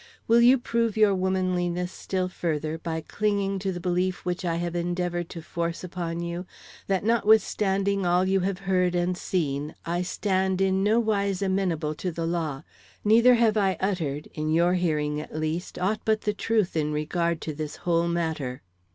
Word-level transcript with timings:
Will 0.27 0.41
you 0.41 0.57
prove 0.57 0.97
your 0.97 1.13
womanliness 1.13 1.91
still 1.91 2.27
further 2.27 2.79
by 2.79 3.01
clinging 3.01 3.59
to 3.59 3.71
the 3.71 3.79
belief 3.79 4.25
which 4.25 4.43
I 4.43 4.55
have 4.55 4.75
endeavored 4.75 5.29
to 5.29 5.43
force 5.43 5.83
upon 5.83 6.21
you, 6.21 6.47
that 6.87 7.03
notwithstanding 7.03 8.03
all 8.03 8.25
you 8.25 8.39
have 8.39 8.57
heard 8.57 8.95
and 8.95 9.15
seen, 9.15 9.75
I 9.85 10.01
stand 10.01 10.59
in 10.59 10.83
no 10.83 10.99
wise 10.99 11.43
amenable 11.43 11.93
to 11.93 12.11
the 12.11 12.25
law, 12.25 12.63
neither 13.03 13.35
have 13.35 13.57
I 13.57 13.77
uttered, 13.79 14.27
in 14.33 14.49
your 14.51 14.73
hearing 14.73 15.21
at 15.21 15.35
least, 15.35 15.77
aught 15.77 16.01
but 16.03 16.21
the 16.21 16.33
truth 16.33 16.75
in 16.75 16.91
regard 16.91 17.39
to 17.41 17.53
this 17.53 17.75
whole 17.75 18.07
matter?" 18.07 18.63